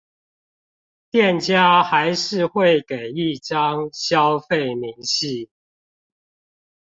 [1.11, 5.47] 店家還是會給一張消費明細